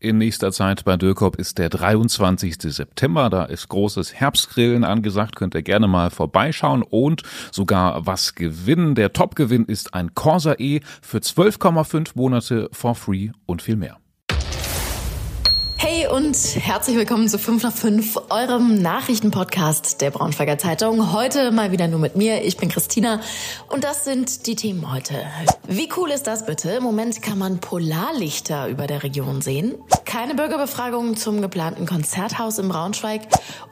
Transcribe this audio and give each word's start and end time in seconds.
in 0.00 0.18
nächster 0.18 0.50
Zeit 0.50 0.84
bei 0.84 0.96
Dürkop 0.96 1.36
ist 1.36 1.58
der 1.58 1.68
23. 1.68 2.56
September. 2.60 3.30
Da 3.30 3.44
ist 3.44 3.68
großes 3.68 4.14
Herbstgrillen 4.14 4.82
angesagt. 4.82 5.36
Könnt 5.36 5.54
ihr 5.54 5.62
gerne 5.62 5.86
mal 5.88 6.10
vorbeischauen 6.10 6.82
und 6.82 7.22
sogar 7.52 8.06
was 8.06 8.34
gewinnen. 8.34 8.94
Der 8.94 9.12
Topgewinn 9.12 9.66
ist 9.66 9.94
ein 9.94 10.14
Corsa 10.14 10.54
E 10.58 10.80
für 11.02 11.18
12,5 11.18 12.12
Monate 12.14 12.68
for 12.72 12.94
free 12.94 13.30
und 13.46 13.62
viel 13.62 13.76
mehr. 13.76 13.98
Hey 15.82 16.06
und 16.06 16.36
herzlich 16.56 16.94
willkommen 16.94 17.26
zu 17.26 17.38
5 17.38 17.62
nach 17.62 17.72
5, 17.72 18.20
eurem 18.28 18.82
Nachrichtenpodcast 18.82 20.02
der 20.02 20.10
Braunschweiger 20.10 20.58
Zeitung. 20.58 21.14
Heute 21.14 21.52
mal 21.52 21.72
wieder 21.72 21.88
nur 21.88 21.98
mit 21.98 22.16
mir. 22.16 22.44
Ich 22.44 22.58
bin 22.58 22.68
Christina 22.68 23.22
und 23.68 23.82
das 23.82 24.04
sind 24.04 24.46
die 24.46 24.56
Themen 24.56 24.92
heute. 24.92 25.14
Wie 25.66 25.88
cool 25.96 26.10
ist 26.10 26.26
das 26.26 26.44
bitte? 26.44 26.68
Im 26.72 26.82
Moment 26.82 27.22
kann 27.22 27.38
man 27.38 27.60
Polarlichter 27.60 28.68
über 28.68 28.86
der 28.86 29.02
Region 29.02 29.40
sehen. 29.40 29.74
Keine 30.04 30.34
Bürgerbefragung 30.34 31.16
zum 31.16 31.40
geplanten 31.40 31.86
Konzerthaus 31.86 32.58
im 32.58 32.68
Braunschweig. 32.68 33.22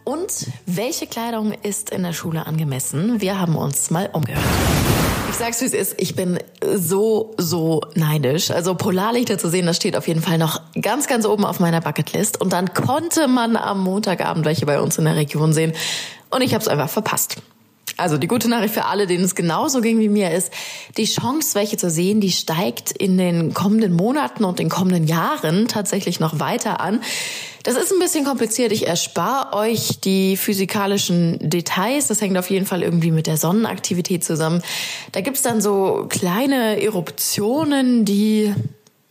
Und 0.04 0.46
welche 0.64 1.06
Kleidung 1.06 1.52
ist 1.62 1.90
in 1.90 2.04
der 2.04 2.14
Schule 2.14 2.46
angemessen? 2.46 3.20
Wir 3.20 3.38
haben 3.38 3.54
uns 3.54 3.90
mal 3.90 4.08
umgehört. 4.14 4.46
Ich 5.28 5.36
sag's 5.36 5.60
wie 5.60 5.66
es 5.66 5.74
ist, 5.74 5.94
ich 5.98 6.16
bin 6.16 6.38
so, 6.74 7.34
so 7.36 7.82
neidisch. 7.94 8.50
Also 8.50 8.74
Polarlichter 8.74 9.38
zu 9.38 9.48
sehen, 9.48 9.66
das 9.66 9.76
steht 9.76 9.96
auf 9.96 10.08
jeden 10.08 10.22
Fall 10.22 10.38
noch 10.38 10.60
ganz, 10.80 11.06
ganz 11.06 11.26
oben 11.26 11.44
auf 11.44 11.60
meiner 11.60 11.80
Bucketlist. 11.80 12.40
Und 12.40 12.52
dann 12.52 12.72
konnte 12.74 13.28
man 13.28 13.56
am 13.56 13.82
Montagabend 13.82 14.44
welche 14.44 14.66
bei 14.66 14.80
uns 14.80 14.98
in 14.98 15.04
der 15.04 15.16
Region 15.16 15.52
sehen. 15.52 15.74
Und 16.30 16.42
ich 16.42 16.54
habe 16.54 16.62
es 16.62 16.68
einfach 16.68 16.88
verpasst. 16.88 17.36
Also 17.98 18.16
die 18.16 18.28
gute 18.28 18.48
Nachricht 18.48 18.74
für 18.74 18.84
alle, 18.84 19.06
denen 19.06 19.24
es 19.24 19.34
genauso 19.34 19.80
ging 19.80 19.98
wie 19.98 20.08
mir 20.08 20.30
ist, 20.30 20.52
die 20.96 21.04
Chance, 21.04 21.56
welche 21.56 21.76
zu 21.76 21.90
sehen, 21.90 22.20
die 22.20 22.30
steigt 22.30 22.92
in 22.92 23.18
den 23.18 23.54
kommenden 23.54 23.92
Monaten 23.92 24.44
und 24.44 24.60
den 24.60 24.68
kommenden 24.68 25.08
Jahren 25.08 25.66
tatsächlich 25.66 26.20
noch 26.20 26.38
weiter 26.38 26.80
an. 26.80 27.00
Das 27.64 27.76
ist 27.76 27.92
ein 27.92 27.98
bisschen 27.98 28.24
kompliziert. 28.24 28.70
Ich 28.70 28.86
erspare 28.86 29.52
euch 29.56 30.00
die 30.00 30.36
physikalischen 30.36 31.50
Details. 31.50 32.06
Das 32.06 32.20
hängt 32.20 32.38
auf 32.38 32.50
jeden 32.50 32.66
Fall 32.66 32.84
irgendwie 32.84 33.10
mit 33.10 33.26
der 33.26 33.36
Sonnenaktivität 33.36 34.22
zusammen. 34.24 34.62
Da 35.10 35.20
gibt's 35.20 35.42
dann 35.42 35.60
so 35.60 36.06
kleine 36.08 36.80
Eruptionen, 36.80 38.04
die 38.04 38.54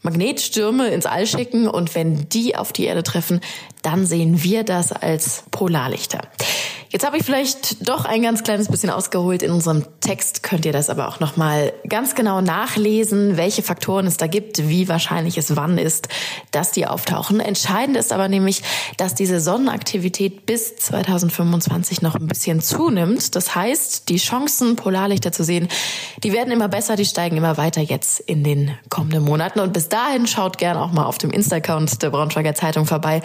Magnetstürme 0.01 0.87
ins 0.87 1.05
All 1.05 1.27
schicken 1.27 1.67
und 1.67 1.93
wenn 1.93 2.29
die 2.29 2.55
auf 2.55 2.71
die 2.71 2.85
Erde 2.85 3.03
treffen, 3.03 3.41
dann 3.81 4.05
sehen 4.05 4.41
wir 4.41 4.63
das 4.63 4.93
als 4.93 5.43
Polarlichter. 5.51 6.21
Jetzt 6.89 7.05
habe 7.05 7.17
ich 7.17 7.23
vielleicht 7.23 7.87
doch 7.87 8.05
ein 8.05 8.21
ganz 8.21 8.43
kleines 8.43 8.69
bisschen 8.69 8.89
ausgeholt. 8.89 9.43
In 9.43 9.51
unserem 9.51 9.83
Text 9.99 10.41
könnt 10.41 10.65
ihr 10.65 10.71
das 10.71 10.89
aber 10.89 11.09
auch 11.09 11.19
nochmal 11.19 11.73
ganz 11.89 12.15
genau 12.15 12.39
nachlesen, 12.39 13.35
welche 13.35 13.61
Faktoren 13.61 14.07
es 14.07 14.15
da 14.15 14.27
gibt, 14.27 14.69
wie 14.69 14.87
wahrscheinlich 14.87 15.37
es 15.37 15.57
wann 15.57 15.77
ist, 15.77 16.07
dass 16.51 16.71
die 16.71 16.87
auftauchen. 16.87 17.41
Entscheidend 17.41 17.97
ist 17.97 18.13
aber 18.13 18.29
nämlich, 18.29 18.63
dass 18.95 19.15
diese 19.15 19.41
Sonnenaktivität 19.41 20.45
bis 20.45 20.77
2025 20.77 22.01
noch 22.01 22.15
ein 22.15 22.27
bisschen 22.27 22.61
zunimmt. 22.61 23.35
Das 23.35 23.53
heißt, 23.53 24.07
die 24.07 24.17
Chancen, 24.17 24.77
Polarlichter 24.77 25.33
zu 25.33 25.43
sehen, 25.43 25.67
die 26.23 26.31
werden 26.31 26.51
immer 26.51 26.69
besser, 26.69 26.95
die 26.95 27.05
steigen 27.05 27.35
immer 27.35 27.57
weiter 27.57 27.81
jetzt 27.81 28.21
in 28.21 28.45
den 28.45 28.71
kommenden 28.89 29.23
Monaten. 29.23 29.59
Und 29.59 29.73
bis 29.73 29.89
dahin 29.89 30.25
schaut 30.25 30.57
gern 30.57 30.77
auch 30.77 30.93
mal 30.93 31.05
auf 31.05 31.17
dem 31.17 31.31
Insta-Account 31.31 32.01
der 32.01 32.11
Braunschweiger 32.11 32.55
Zeitung 32.55 32.85
vorbei. 32.85 33.21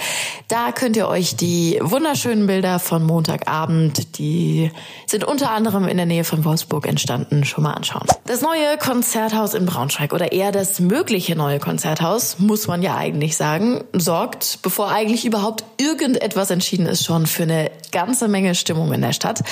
Da 0.49 0.73
könnt 0.73 0.97
ihr 0.97 1.07
euch 1.07 1.37
die 1.37 1.79
wunderschönen 1.81 2.49
Bilder 2.49 2.81
von 2.81 3.05
Montagabend 3.05 3.52
Abend, 3.53 4.19
die 4.19 4.71
sind 5.07 5.25
unter 5.25 5.51
anderem 5.51 5.87
in 5.87 5.97
der 5.97 6.07
Nähe 6.07 6.25
von 6.25 6.45
Wolfsburg 6.45 6.87
entstanden, 6.87 7.45
schon 7.45 7.65
mal 7.65 7.75
anschauen. 7.75 8.07
Das 8.25 8.41
neue 8.41 8.79
Konzerthaus 8.79 9.55
in 9.55 9.67
Braunschweig 9.67 10.13
oder 10.13 10.33
eher 10.33 10.53
das 10.53 10.81
mögliche 10.81 11.37
neue 11.37 11.59
Konzerthaus, 11.59 12.39
muss 12.39 12.67
man 12.67 12.83
ja 12.83 12.97
eigentlich 12.97 13.37
sagen, 13.37 13.85
sorgt, 13.93 14.61
bevor 14.63 14.91
eigentlich 14.91 15.25
überhaupt 15.25 15.65
irgendetwas 15.77 16.51
entschieden 16.51 16.87
ist, 16.87 17.05
schon 17.05 17.27
für 17.27 17.43
eine 17.45 17.71
ganze 17.93 18.27
Menge 18.27 18.55
Stimmung 18.55 18.93
in 18.93 19.03
der 19.03 19.13
Stadt. 19.13 19.43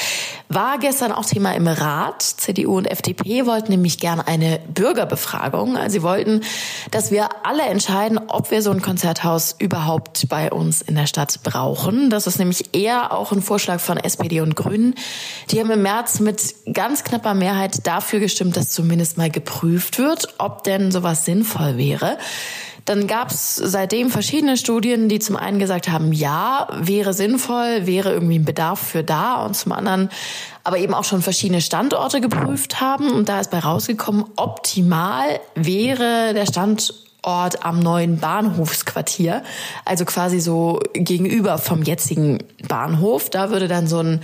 War 0.48 0.78
gestern 0.78 1.12
auch 1.12 1.24
Thema 1.24 1.54
im 1.54 1.68
Rat. 1.68 2.22
CDU 2.22 2.78
und 2.78 2.86
FDP 2.86 3.46
wollten 3.46 3.70
nämlich 3.70 3.98
gerne 3.98 4.26
eine 4.26 4.60
Bürgerbefragung. 4.74 5.76
Also 5.76 5.98
sie 5.98 6.02
wollten, 6.02 6.40
dass 6.90 7.10
wir 7.10 7.28
alle 7.44 7.62
entscheiden, 7.64 8.18
ob 8.28 8.50
wir 8.50 8.62
so 8.62 8.70
ein 8.70 8.82
Konzerthaus 8.82 9.54
überhaupt 9.58 10.28
bei 10.28 10.50
uns 10.50 10.82
in 10.82 10.94
der 10.94 11.06
Stadt 11.06 11.40
brauchen. 11.42 12.10
Das 12.10 12.26
ist 12.26 12.38
nämlich 12.38 12.74
eher 12.74 13.12
auch 13.12 13.32
ein 13.32 13.42
Vorschlag 13.42 13.78
von 13.90 13.98
SPD 13.98 14.40
und 14.40 14.54
Grünen. 14.54 14.94
Die 15.50 15.58
haben 15.58 15.70
im 15.72 15.82
März 15.82 16.20
mit 16.20 16.54
ganz 16.72 17.02
knapper 17.02 17.34
Mehrheit 17.34 17.88
dafür 17.88 18.20
gestimmt, 18.20 18.56
dass 18.56 18.70
zumindest 18.70 19.18
mal 19.18 19.30
geprüft 19.30 19.98
wird, 19.98 20.28
ob 20.38 20.62
denn 20.62 20.92
sowas 20.92 21.24
sinnvoll 21.24 21.76
wäre. 21.76 22.16
Dann 22.84 23.08
gab 23.08 23.32
es 23.32 23.56
seitdem 23.56 24.10
verschiedene 24.10 24.56
Studien, 24.56 25.08
die 25.08 25.18
zum 25.18 25.34
einen 25.34 25.58
gesagt 25.58 25.90
haben, 25.90 26.12
ja, 26.12 26.68
wäre 26.72 27.14
sinnvoll, 27.14 27.86
wäre 27.86 28.12
irgendwie 28.12 28.38
ein 28.38 28.44
Bedarf 28.44 28.78
für 28.78 29.02
da 29.02 29.44
und 29.44 29.56
zum 29.56 29.72
anderen 29.72 30.08
aber 30.62 30.78
eben 30.78 30.94
auch 30.94 31.04
schon 31.04 31.20
verschiedene 31.20 31.60
Standorte 31.60 32.20
geprüft 32.20 32.80
haben. 32.80 33.10
Und 33.10 33.28
da 33.28 33.40
ist 33.40 33.50
bei 33.50 33.58
rausgekommen, 33.58 34.24
optimal 34.36 35.40
wäre 35.56 36.32
der 36.32 36.46
Standort 36.46 37.09
Ort 37.22 37.64
am 37.64 37.80
neuen 37.80 38.18
Bahnhofsquartier, 38.18 39.42
also 39.84 40.04
quasi 40.04 40.40
so 40.40 40.80
gegenüber 40.94 41.58
vom 41.58 41.82
jetzigen 41.82 42.38
Bahnhof. 42.66 43.28
Da 43.28 43.50
würde 43.50 43.68
dann 43.68 43.86
so 43.86 43.98
ein 43.98 44.20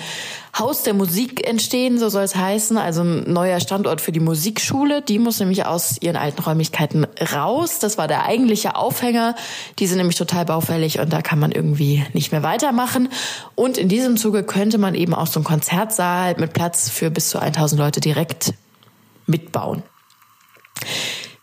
Haus 0.58 0.82
der 0.82 0.94
Musik 0.94 1.46
entstehen, 1.46 1.98
so 1.98 2.08
soll 2.08 2.22
es 2.22 2.34
heißen, 2.34 2.78
also 2.78 3.02
ein 3.02 3.30
neuer 3.30 3.60
Standort 3.60 4.00
für 4.00 4.12
die 4.12 4.20
Musikschule. 4.20 5.02
Die 5.02 5.18
muss 5.18 5.38
nämlich 5.38 5.66
aus 5.66 6.00
ihren 6.00 6.16
alten 6.16 6.40
Räumlichkeiten 6.40 7.06
raus. 7.34 7.78
Das 7.78 7.98
war 7.98 8.08
der 8.08 8.24
eigentliche 8.24 8.76
Aufhänger. 8.76 9.34
Die 9.78 9.86
sind 9.86 9.98
nämlich 9.98 10.16
total 10.16 10.46
baufällig 10.46 10.98
und 10.98 11.12
da 11.12 11.20
kann 11.20 11.38
man 11.38 11.52
irgendwie 11.52 12.04
nicht 12.14 12.32
mehr 12.32 12.42
weitermachen. 12.42 13.10
Und 13.54 13.76
in 13.76 13.88
diesem 13.88 14.16
Zuge 14.16 14.42
könnte 14.42 14.78
man 14.78 14.94
eben 14.94 15.12
auch 15.12 15.26
so 15.26 15.40
einen 15.40 15.44
Konzertsaal 15.44 16.36
mit 16.38 16.54
Platz 16.54 16.88
für 16.88 17.10
bis 17.10 17.28
zu 17.28 17.38
1000 17.38 17.78
Leute 17.78 18.00
direkt 18.00 18.54
mitbauen. 19.26 19.82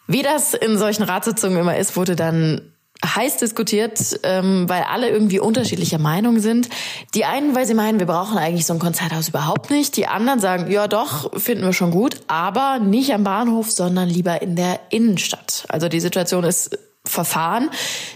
Wie 0.07 0.21
das 0.21 0.53
in 0.53 0.77
solchen 0.77 1.03
Ratssitzungen 1.03 1.59
immer 1.59 1.77
ist, 1.77 1.95
wurde 1.95 2.15
dann 2.15 2.73
heiß 3.03 3.37
diskutiert, 3.37 4.19
ähm, 4.23 4.67
weil 4.69 4.83
alle 4.83 5.09
irgendwie 5.09 5.39
unterschiedlicher 5.39 5.99
Meinung 5.99 6.39
sind. 6.39 6.69
Die 7.13 7.25
einen, 7.25 7.55
weil 7.55 7.65
sie 7.65 7.73
meinen, 7.73 7.99
wir 7.99 8.07
brauchen 8.07 8.37
eigentlich 8.37 8.65
so 8.65 8.73
ein 8.73 8.79
Konzerthaus 8.79 9.29
überhaupt 9.29 9.69
nicht. 9.69 9.97
Die 9.97 10.07
anderen 10.07 10.39
sagen, 10.39 10.71
ja 10.71 10.87
doch, 10.87 11.37
finden 11.39 11.65
wir 11.65 11.73
schon 11.73 11.91
gut, 11.91 12.21
aber 12.27 12.79
nicht 12.79 13.13
am 13.13 13.23
Bahnhof, 13.23 13.71
sondern 13.71 14.09
lieber 14.09 14.41
in 14.41 14.55
der 14.55 14.79
Innenstadt. 14.89 15.65
Also 15.67 15.89
die 15.89 15.99
Situation 15.99 16.43
ist 16.43 16.77
Verfahren. 17.05 17.69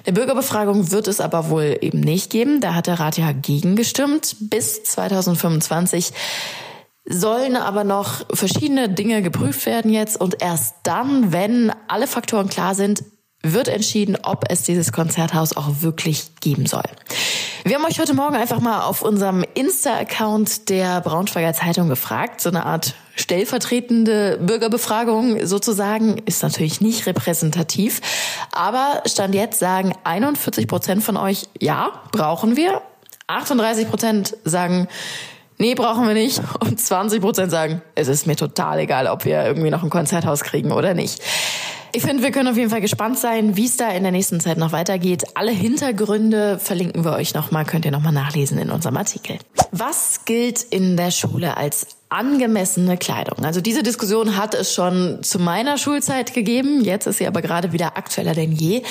Der 0.05 0.13
Bürgerbefragung 0.13 0.91
wird 0.91 1.09
es 1.09 1.19
aber 1.19 1.49
wohl 1.49 1.77
eben 1.81 1.99
nicht 1.99 2.29
geben. 2.29 2.61
Da 2.61 2.73
hat 2.73 2.87
der 2.87 3.01
Rat 3.01 3.17
ja 3.17 3.33
gegengestimmt. 3.33 4.37
Bis 4.39 4.81
2025 4.85 6.13
sollen 7.09 7.55
aber 7.55 7.83
noch 7.83 8.25
verschiedene 8.33 8.89
Dinge 8.89 9.21
geprüft 9.21 9.65
werden 9.65 9.91
jetzt 9.91 10.19
und 10.19 10.41
erst 10.41 10.75
dann, 10.83 11.31
wenn 11.31 11.71
alle 11.87 12.07
Faktoren 12.07 12.49
klar 12.49 12.75
sind, 12.75 13.03
wird 13.43 13.67
entschieden, 13.67 14.17
ob 14.23 14.45
es 14.49 14.63
dieses 14.63 14.91
Konzerthaus 14.91 15.55
auch 15.55 15.81
wirklich 15.81 16.35
geben 16.41 16.65
soll. 16.65 16.83
Wir 17.63 17.75
haben 17.75 17.85
euch 17.85 17.99
heute 17.99 18.13
Morgen 18.13 18.35
einfach 18.35 18.59
mal 18.59 18.81
auf 18.83 19.01
unserem 19.01 19.43
Insta-Account 19.53 20.69
der 20.69 21.01
Braunschweiger 21.01 21.53
Zeitung 21.53 21.89
gefragt, 21.89 22.41
so 22.41 22.49
eine 22.49 22.65
Art 22.65 22.95
stellvertretende 23.15 24.37
Bürgerbefragung 24.41 25.45
sozusagen, 25.45 26.17
ist 26.25 26.43
natürlich 26.43 26.81
nicht 26.81 27.05
repräsentativ, 27.07 28.01
aber 28.51 29.03
Stand 29.05 29.35
jetzt 29.35 29.59
sagen 29.59 29.93
41 30.03 30.67
Prozent 30.67 31.03
von 31.03 31.17
euch, 31.17 31.47
ja, 31.59 32.01
brauchen 32.11 32.55
wir. 32.55 32.81
38 33.27 33.89
Prozent 33.89 34.37
sagen, 34.45 34.87
nee, 35.57 35.75
brauchen 35.75 36.07
wir 36.07 36.13
nicht. 36.13 36.41
Und 36.59 36.79
20 36.79 37.21
Prozent 37.21 37.51
sagen, 37.51 37.81
es 37.95 38.07
ist 38.07 38.27
mir 38.27 38.35
total 38.35 38.79
egal, 38.79 39.07
ob 39.07 39.25
wir 39.25 39.43
irgendwie 39.43 39.69
noch 39.69 39.83
ein 39.83 39.89
Konzerthaus 39.89 40.43
kriegen 40.43 40.71
oder 40.71 40.93
nicht. 40.93 41.21
Ich 41.93 42.03
finde, 42.03 42.21
wir 42.21 42.31
können 42.31 42.49
auf 42.49 42.57
jeden 42.57 42.69
Fall 42.69 42.81
gespannt 42.81 43.17
sein, 43.17 43.55
wie 43.55 43.65
es 43.65 43.77
da 43.77 43.89
in 43.89 44.03
der 44.03 44.11
nächsten 44.11 44.39
Zeit 44.39 44.57
noch 44.57 44.71
weitergeht. 44.71 45.23
Alle 45.35 45.51
Hintergründe 45.51 46.59
verlinken 46.59 47.05
wir 47.05 47.13
euch 47.13 47.33
nochmal, 47.33 47.65
könnt 47.65 47.85
ihr 47.85 47.91
nochmal 47.91 48.13
nachlesen 48.13 48.59
in 48.59 48.69
unserem 48.69 48.97
Artikel. 48.97 49.37
Was 49.71 50.25
gilt 50.25 50.61
in 50.61 50.97
der 50.97 51.11
Schule 51.11 51.57
als 51.57 51.87
angemessene 52.09 52.97
Kleidung? 52.97 53.43
Also 53.45 53.61
diese 53.61 53.83
Diskussion 53.83 54.37
hat 54.37 54.53
es 54.53 54.73
schon 54.73 55.23
zu 55.23 55.39
meiner 55.39 55.77
Schulzeit 55.77 56.33
gegeben. 56.33 56.81
Jetzt 56.83 57.07
ist 57.07 57.17
sie 57.17 57.27
aber 57.27 57.41
gerade 57.41 57.71
wieder 57.71 57.97
aktueller 57.97 58.33
denn 58.33 58.51
je. 58.51 58.83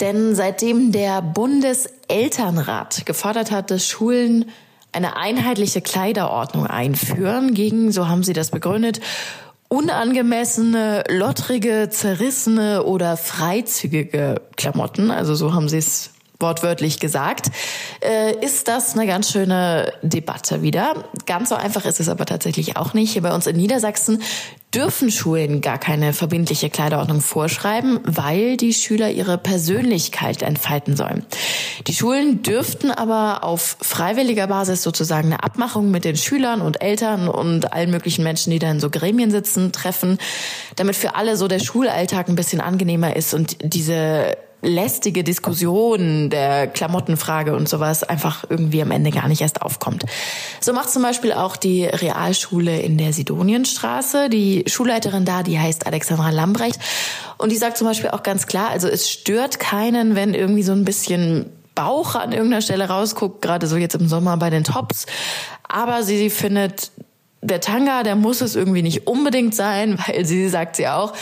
Denn 0.00 0.34
seitdem 0.34 0.92
der 0.92 1.22
Bundeselternrat 1.22 3.04
gefordert 3.04 3.50
hat, 3.50 3.70
dass 3.70 3.86
Schulen 3.86 4.46
eine 4.94 5.16
einheitliche 5.16 5.80
Kleiderordnung 5.80 6.66
einführen 6.66 7.54
gegen, 7.54 7.92
so 7.92 8.08
haben 8.08 8.22
sie 8.22 8.32
das 8.32 8.50
begründet, 8.50 9.00
unangemessene, 9.68 11.04
lottrige, 11.08 11.88
zerrissene 11.90 12.84
oder 12.84 13.16
freizügige 13.16 14.40
Klamotten, 14.56 15.10
also 15.10 15.34
so 15.34 15.52
haben 15.52 15.68
sie 15.68 15.78
es 15.78 16.10
wortwörtlich 16.40 17.00
gesagt, 17.00 17.50
äh, 18.02 18.34
ist 18.44 18.68
das 18.68 18.94
eine 18.94 19.06
ganz 19.06 19.30
schöne 19.30 19.92
Debatte 20.02 20.62
wieder. 20.62 21.04
Ganz 21.26 21.48
so 21.48 21.54
einfach 21.54 21.84
ist 21.86 22.00
es 22.00 22.08
aber 22.08 22.26
tatsächlich 22.26 22.76
auch 22.76 22.92
nicht. 22.92 23.12
Hier 23.12 23.22
bei 23.22 23.34
uns 23.34 23.46
in 23.46 23.56
Niedersachsen 23.56 24.20
dürfen 24.74 25.10
Schulen 25.10 25.60
gar 25.60 25.78
keine 25.78 26.12
verbindliche 26.12 26.68
Kleiderordnung 26.68 27.20
vorschreiben, 27.20 28.00
weil 28.04 28.56
die 28.56 28.74
Schüler 28.74 29.10
ihre 29.10 29.38
Persönlichkeit 29.38 30.42
entfalten 30.42 30.96
sollen. 30.96 31.24
Die 31.86 31.94
Schulen 31.94 32.42
dürften 32.42 32.90
aber 32.90 33.44
auf 33.44 33.76
freiwilliger 33.80 34.48
Basis 34.48 34.82
sozusagen 34.82 35.32
eine 35.32 35.42
Abmachung 35.44 35.90
mit 35.90 36.04
den 36.04 36.16
Schülern 36.16 36.60
und 36.60 36.82
Eltern 36.82 37.28
und 37.28 37.72
allen 37.72 37.90
möglichen 37.90 38.24
Menschen, 38.24 38.50
die 38.50 38.58
da 38.58 38.70
in 38.70 38.80
so 38.80 38.90
Gremien 38.90 39.30
sitzen, 39.30 39.70
treffen, 39.70 40.18
damit 40.76 40.96
für 40.96 41.14
alle 41.14 41.36
so 41.36 41.46
der 41.46 41.60
Schulalltag 41.60 42.28
ein 42.28 42.36
bisschen 42.36 42.60
angenehmer 42.60 43.14
ist 43.14 43.32
und 43.32 43.56
diese 43.62 44.36
lästige 44.64 45.24
Diskussion 45.24 46.30
der 46.30 46.66
Klamottenfrage 46.66 47.54
und 47.54 47.68
sowas 47.68 48.02
einfach 48.02 48.44
irgendwie 48.48 48.82
am 48.82 48.90
Ende 48.90 49.10
gar 49.10 49.28
nicht 49.28 49.40
erst 49.40 49.62
aufkommt. 49.62 50.04
So 50.60 50.72
macht 50.72 50.90
zum 50.90 51.02
Beispiel 51.02 51.32
auch 51.32 51.56
die 51.56 51.84
Realschule 51.84 52.80
in 52.80 52.98
der 52.98 53.12
Sidonienstraße. 53.12 54.28
Die 54.28 54.64
Schulleiterin 54.66 55.24
da, 55.24 55.42
die 55.42 55.58
heißt 55.58 55.86
Alexandra 55.86 56.30
Lambrecht. 56.30 56.78
Und 57.38 57.52
die 57.52 57.56
sagt 57.56 57.76
zum 57.76 57.86
Beispiel 57.86 58.10
auch 58.10 58.22
ganz 58.22 58.46
klar, 58.46 58.70
also 58.70 58.88
es 58.88 59.10
stört 59.10 59.60
keinen, 59.60 60.14
wenn 60.14 60.34
irgendwie 60.34 60.62
so 60.62 60.72
ein 60.72 60.84
bisschen 60.84 61.46
Bauch 61.74 62.14
an 62.14 62.32
irgendeiner 62.32 62.62
Stelle 62.62 62.88
rausguckt, 62.88 63.42
gerade 63.42 63.66
so 63.66 63.76
jetzt 63.76 63.94
im 63.94 64.08
Sommer 64.08 64.36
bei 64.36 64.50
den 64.50 64.64
Tops. 64.64 65.06
Aber 65.68 66.02
sie, 66.02 66.16
sie 66.16 66.30
findet, 66.30 66.92
der 67.42 67.60
Tanga, 67.60 68.02
der 68.02 68.16
muss 68.16 68.40
es 68.40 68.56
irgendwie 68.56 68.82
nicht 68.82 69.06
unbedingt 69.06 69.54
sein, 69.54 69.98
weil 70.06 70.24
sie 70.24 70.48
sagt 70.48 70.76
sie 70.76 70.88
auch, 70.88 71.12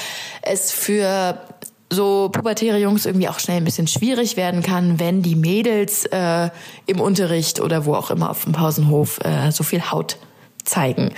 es 0.42 0.72
für 0.72 1.38
so 1.92 2.30
pubertäre 2.30 2.78
Jungs 2.78 3.06
irgendwie 3.06 3.28
auch 3.28 3.38
schnell 3.38 3.58
ein 3.58 3.64
bisschen 3.64 3.86
schwierig 3.86 4.36
werden 4.36 4.62
kann, 4.62 4.98
wenn 4.98 5.22
die 5.22 5.36
Mädels 5.36 6.04
äh, 6.06 6.50
im 6.86 7.00
Unterricht 7.00 7.60
oder 7.60 7.84
wo 7.84 7.94
auch 7.94 8.10
immer 8.10 8.30
auf 8.30 8.44
dem 8.44 8.52
Pausenhof 8.52 9.20
äh, 9.24 9.50
so 9.52 9.62
viel 9.62 9.90
Haut 9.90 10.16
zeigen. 10.64 11.12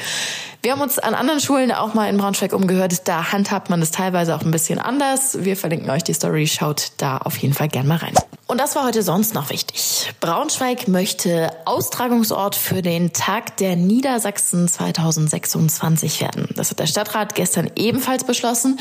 Wir 0.63 0.73
haben 0.73 0.81
uns 0.81 0.99
an 0.99 1.15
anderen 1.15 1.41
Schulen 1.41 1.73
auch 1.73 1.93
mal 1.93 2.09
in 2.09 2.17
Braunschweig 2.17 2.55
umgehört. 2.55 3.07
Da 3.07 3.33
handhabt 3.33 3.69
man 3.69 3.81
das 3.81 3.91
teilweise 3.91 4.35
auch 4.35 4.41
ein 4.41 4.51
bisschen 4.51 4.79
anders. 4.79 5.45
Wir 5.45 5.59
verlinken 5.59 5.91
euch 5.91 6.05
die 6.05 6.15
Story. 6.15 6.47
Schaut 6.47 6.93
da 6.97 7.19
auf 7.19 7.37
jeden 7.37 7.53
Fall 7.53 7.69
gern 7.69 7.87
mal 7.87 7.99
rein. 7.99 8.15
Und 8.47 8.59
das 8.59 8.75
war 8.75 8.87
heute 8.87 9.03
sonst 9.03 9.35
noch 9.35 9.51
wichtig. 9.51 10.15
Braunschweig 10.21 10.89
möchte 10.89 11.51
Austragungsort 11.67 12.57
für 12.57 12.81
den 12.81 13.13
Tag 13.13 13.59
der 13.59 13.77
Niedersachsen 13.77 14.67
2026 14.67 16.23
werden. 16.23 16.49
Das 16.57 16.71
hat 16.71 16.79
der 16.79 16.87
Stadtrat 16.87 17.35
gestern 17.35 17.71
ebenfalls 17.77 18.25
beschlossen. 18.25 18.79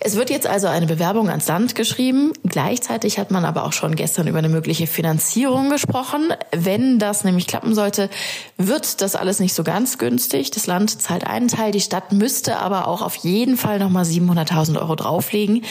Es 0.00 0.16
wird 0.16 0.28
jetzt 0.28 0.46
also 0.46 0.66
eine 0.66 0.86
Bewerbung 0.86 1.30
ans 1.30 1.48
Land 1.48 1.74
geschrieben. 1.74 2.32
Gleichzeitig 2.44 3.18
hat 3.18 3.30
man 3.30 3.44
aber 3.44 3.64
auch 3.64 3.72
schon 3.72 3.94
gestern 3.94 4.26
über 4.26 4.38
eine 4.38 4.48
mögliche 4.48 4.86
Finanzierung 4.86 5.70
gesprochen. 5.70 6.32
Wenn 6.52 6.98
das 6.98 7.24
nämlich 7.24 7.46
klappen 7.46 7.74
sollte, 7.74 8.10
wird 8.58 9.00
das 9.00 9.16
alles 9.16 9.40
nicht 9.40 9.54
so 9.54 9.64
ganz 9.64 9.98
günstig. 9.98 10.50
Das 10.50 10.66
Land 10.66 11.00
zahlt 11.00 11.26
einen 11.26 11.48
Teil, 11.48 11.72
die 11.72 11.80
Stadt 11.80 12.12
müsste 12.12 12.58
aber 12.58 12.88
auch 12.88 13.02
auf 13.02 13.16
jeden 13.16 13.56
Fall 13.56 13.78
nochmal 13.78 14.04
700.000 14.04 14.78
Euro 14.78 14.94
drauflegen. 14.96 15.64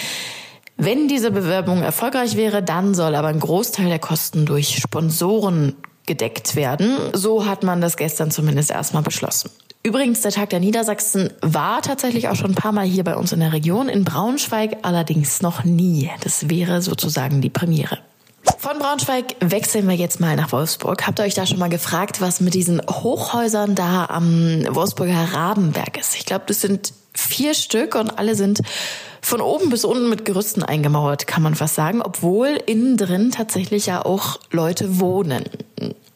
Wenn 0.78 1.08
diese 1.08 1.32
Bewerbung 1.32 1.84
erfolgreich 1.84 2.36
wäre, 2.36 2.64
dann 2.64 2.96
soll 2.96 3.16
aber 3.16 3.28
ein 3.28 3.40
Großteil 3.40 3.90
der 3.90 4.00
Kosten 4.00 4.46
durch 4.46 4.78
Sponsoren 4.78 5.76
gedeckt 6.06 6.56
werden. 6.56 6.98
So 7.14 7.46
hat 7.46 7.64
man 7.64 7.82
das 7.82 7.98
gestern 7.98 8.32
zumindest 8.32 8.72
erstmal 8.72 9.04
beschlossen. 9.04 9.52
Übrigens, 9.86 10.22
der 10.22 10.32
Tag 10.32 10.50
der 10.50 10.62
Niedersachsen 10.62 11.30
war 11.42 11.82
tatsächlich 11.82 12.30
auch 12.30 12.36
schon 12.36 12.52
ein 12.52 12.56
paar 12.56 12.72
Mal 12.72 12.86
hier 12.86 13.04
bei 13.04 13.18
uns 13.18 13.34
in 13.34 13.42
der 13.42 13.52
Region, 13.52 13.90
in 13.90 14.06
Braunschweig 14.06 14.78
allerdings 14.84 15.42
noch 15.42 15.66
nie. 15.66 16.10
Das 16.22 16.50
wäre 16.50 16.82
sozusagen 16.82 17.42
die 17.42 17.50
Premiere. 17.50 18.00
Von 18.60 18.80
Braunschweig 18.80 19.36
wechseln 19.42 19.86
wir 19.90 19.96
jetzt 19.96 20.22
mal 20.22 20.38
nach 20.38 20.54
Wolfsburg. 20.54 21.06
Habt 21.06 21.20
ihr 21.20 21.26
euch 21.26 21.34
da 21.34 21.46
schon 21.46 21.60
mal 21.60 21.68
gefragt, 21.68 22.22
was 22.22 22.40
mit 22.40 22.54
diesen 22.54 22.82
Hochhäusern 22.90 23.76
da 23.76 24.06
am 24.06 24.64
Wolfsburger 24.70 25.34
Rabenberg 25.34 25.98
ist? 25.98 26.16
Ich 26.16 26.26
glaube, 26.26 26.46
das 26.48 26.62
sind 26.62 26.94
vier 27.14 27.54
Stück 27.54 27.96
und 27.96 28.18
alle 28.18 28.36
sind 28.36 28.62
von 29.22 29.42
oben 29.42 29.70
bis 29.70 29.84
unten 29.84 30.10
mit 30.10 30.24
Gerüsten 30.24 30.64
eingemauert, 30.64 31.28
kann 31.28 31.44
man 31.44 31.56
fast 31.56 31.76
sagen, 31.76 32.02
obwohl 32.02 32.58
innen 32.66 32.96
drin 32.96 33.32
tatsächlich 33.32 33.86
ja 33.86 34.06
auch 34.06 34.40
Leute 34.52 35.00
wohnen. 35.02 35.44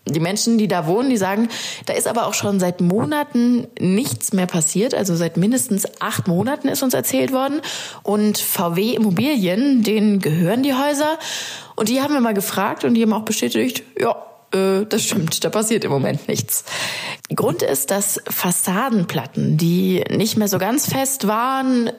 Die 0.08 0.20
Menschen, 0.20 0.58
die 0.58 0.68
da 0.68 0.88
wohnen, 0.88 1.10
die 1.10 1.18
sagen, 1.18 1.50
da 1.86 1.94
ist 1.94 2.08
aber 2.08 2.28
auch 2.28 2.34
schon 2.34 2.60
seit 2.60 2.82
Monaten 2.82 3.68
nichts 3.80 4.34
mehr 4.34 4.48
passiert. 4.48 4.94
Also 4.94 5.16
seit 5.16 5.38
mindestens 5.38 5.88
acht 6.02 6.28
Monaten 6.28 6.68
ist 6.68 6.84
uns 6.84 6.94
erzählt 6.94 7.32
worden. 7.32 7.62
Und 8.04 8.38
VW 8.38 8.94
Immobilien, 8.94 9.84
denen 9.84 10.20
gehören 10.20 10.64
die 10.64 10.74
Häuser. 10.74 11.18
Und 11.76 11.90
die 11.90 12.02
haben 12.02 12.14
wir 12.14 12.22
mal 12.22 12.34
gefragt 12.34 12.84
und 12.84 12.96
die 12.96 13.04
haben 13.04 13.14
auch 13.14 13.26
bestätigt, 13.26 13.84
ja, 14.00 14.16
äh, 14.54 14.86
das 14.86 15.04
stimmt, 15.04 15.44
da 15.44 15.50
passiert 15.50 15.84
im 15.84 15.92
Moment 15.92 16.28
nichts. 16.28 16.64
Grund 17.36 17.62
ist, 17.62 17.92
dass 17.92 18.22
Fassadenplatten, 18.30 19.58
die 19.58 20.04
nicht 20.10 20.38
mehr 20.38 20.48
so 20.48 20.58
ganz 20.58 20.88
fest 20.88 21.28
waren, 21.28 21.92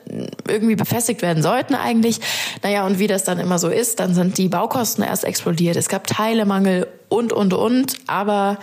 irgendwie 0.48 0.76
befestigt 0.76 1.22
werden 1.22 1.42
sollten 1.42 1.74
eigentlich. 1.74 2.20
Naja, 2.62 2.86
und 2.86 2.98
wie 2.98 3.06
das 3.06 3.24
dann 3.24 3.38
immer 3.38 3.58
so 3.58 3.68
ist, 3.68 4.00
dann 4.00 4.14
sind 4.14 4.38
die 4.38 4.48
Baukosten 4.48 5.04
erst 5.04 5.24
explodiert. 5.24 5.76
Es 5.76 5.88
gab 5.88 6.06
Teilemangel 6.06 6.86
und, 7.08 7.32
und, 7.32 7.54
und. 7.54 7.94
Aber 8.06 8.58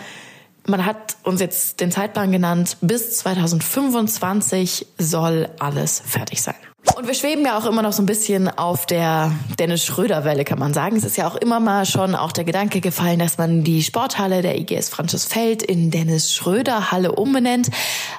man 0.66 0.84
hat 0.84 1.16
uns 1.22 1.40
jetzt 1.40 1.80
den 1.80 1.90
Zeitplan 1.90 2.32
genannt. 2.32 2.76
Bis 2.80 3.18
2025 3.18 4.86
soll 4.98 5.48
alles 5.58 6.02
fertig 6.04 6.42
sein. 6.42 6.56
Und 6.94 7.08
wir 7.08 7.14
schweben 7.14 7.44
ja 7.44 7.58
auch 7.58 7.66
immer 7.66 7.82
noch 7.82 7.92
so 7.92 8.00
ein 8.00 8.06
bisschen 8.06 8.48
auf 8.48 8.86
der 8.86 9.32
Dennis 9.58 9.84
Schröder-Welle, 9.84 10.44
kann 10.44 10.58
man 10.58 10.72
sagen. 10.72 10.96
Es 10.96 11.04
ist 11.04 11.16
ja 11.16 11.26
auch 11.26 11.34
immer 11.34 11.58
mal 11.58 11.84
schon 11.84 12.14
auch 12.14 12.30
der 12.30 12.44
Gedanke 12.44 12.80
gefallen, 12.80 13.18
dass 13.18 13.38
man 13.38 13.64
die 13.64 13.82
Sporthalle 13.82 14.40
der 14.40 14.56
IGS 14.58 14.88
Francisfeld 14.88 15.62
in 15.62 15.90
Dennis 15.90 16.32
Schröder-Halle 16.32 17.12
umbenennt. 17.12 17.70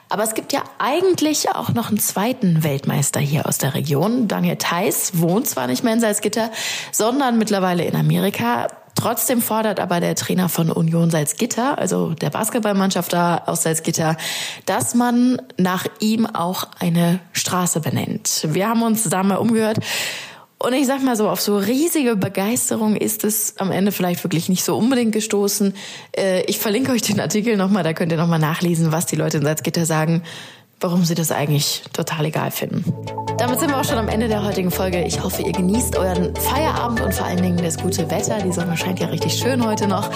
Aber 0.10 0.24
es 0.24 0.34
gibt 0.34 0.52
ja 0.52 0.64
eigentlich 0.80 1.50
auch 1.50 1.70
noch 1.70 1.90
einen 1.90 2.00
zweiten 2.00 2.64
Weltmeister 2.64 3.20
hier 3.20 3.48
aus 3.48 3.58
der 3.58 3.74
Region. 3.74 4.28
Daniel 4.28 4.58
Theiss 4.58 5.12
wohnt 5.14 5.48
zwar 5.48 5.68
nicht 5.68 5.84
mehr 5.84 5.94
in 5.94 6.02
Salzgitter, 6.02 6.52
sondern 6.92 7.38
mittlerweile 7.38 7.86
in 7.86 7.96
Amerika. 7.96 8.68
Trotzdem 8.98 9.44
fordert 9.44 9.80
aber 9.80 10.00
der 10.00 10.16
Trainer 10.16 10.50
von 10.50 10.72
Union 10.72 11.12
Salzgitter, 11.12 11.78
also 11.78 12.16
der 12.16 12.32
Basketballmannschaft 12.32 13.14
da 13.14 13.44
aus 13.46 13.62
Salzgitter, 13.62 14.18
dass 14.66 14.96
man 14.96 15.40
nach 15.56 15.86
ihm 16.00 16.26
auch 16.26 16.68
eine 16.80 17.20
Straße 17.32 17.80
benennt. 17.80 18.48
Wir 18.50 18.68
haben 18.68 18.82
uns 18.82 19.04
da 19.04 19.22
mal 19.22 19.36
umgehört. 19.36 19.78
Und 20.58 20.74
ich 20.74 20.88
sag 20.88 21.04
mal 21.04 21.16
so, 21.16 21.30
auf 21.30 21.40
so 21.40 21.60
riesige 21.60 22.16
Begeisterung 22.16 22.96
ist 22.96 23.24
es 23.24 23.58
am 23.58 23.72
Ende 23.72 23.92
vielleicht 23.92 24.24
wirklich 24.24 24.50
nicht 24.50 24.64
so 24.64 24.76
unbedingt 24.76 25.12
gestoßen. 25.12 25.76
Äh, 26.18 26.42
ich 26.46 26.58
verlinke 26.58 26.92
euch 26.92 27.04
den 27.04 27.20
Artikel 27.20 27.56
nochmal, 27.56 27.84
da 27.84 27.94
könnt 27.94 28.12
ihr 28.12 28.18
nochmal 28.18 28.40
nachlesen, 28.40 28.92
was 28.92 29.06
die 29.06 29.16
Leute 29.16 29.38
in 29.38 29.44
Salzgitter 29.44 29.86
sagen 29.86 30.24
warum 30.80 31.04
sie 31.04 31.16
das 31.16 31.32
eigentlich 31.32 31.84
total 31.94 32.26
egal 32.26 32.52
finden. 32.52 32.84
Damit 33.38 33.60
sind 33.60 33.70
wir 33.70 33.80
auch 33.80 33.84
schon 33.84 33.98
am 33.98 34.08
Ende 34.08 34.28
der 34.28 34.44
heutigen 34.44 34.72
Folge. 34.72 35.04
Ich 35.04 35.22
hoffe, 35.22 35.44
ihr 35.44 35.52
genießt 35.52 35.96
euren 35.96 36.36
Feierabend 36.36 37.02
und 37.02 37.14
vor 37.14 37.28
allen 37.28 37.42
Dingen 37.42 37.58
das 37.58 37.78
gute 37.78 38.10
Wetter. 38.10 38.40
Die 38.42 38.52
Sonne 38.52 38.76
scheint 38.76 39.00
ja 39.00 39.08
richtig 39.08 39.34
schön 39.34 39.64
heute 39.64 39.88
noch. 39.88 40.10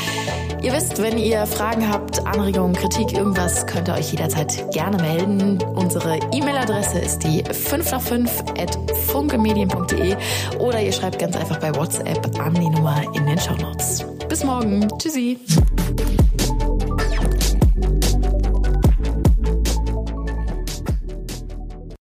Ihr 0.61 0.73
wisst, 0.73 1.01
wenn 1.01 1.17
ihr 1.17 1.45
Fragen 1.45 1.87
habt, 1.87 2.25
Anregungen, 2.25 2.73
Kritik, 2.73 3.13
irgendwas, 3.13 3.65
könnt 3.67 3.87
ihr 3.87 3.93
euch 3.93 4.11
jederzeit 4.11 4.71
gerne 4.71 4.97
melden. 4.97 5.61
Unsere 5.75 6.19
E-Mail-Adresse 6.31 6.99
ist 6.99 7.19
die 7.23 7.43
5 7.43 7.91
nach 7.91 8.01
5 8.01 8.43
at 8.59 8.77
funkemedien.de 9.07 10.15
oder 10.59 10.81
ihr 10.81 10.91
schreibt 10.91 11.19
ganz 11.19 11.35
einfach 11.35 11.59
bei 11.59 11.75
WhatsApp 11.75 12.39
an 12.39 12.53
die 12.55 12.69
Nummer 12.69 13.03
in 13.15 13.25
den 13.25 13.39
Show 13.39 13.55
Notes. 13.55 14.05
Bis 14.27 14.43
morgen. 14.43 14.87
Tschüssi. 14.97 15.39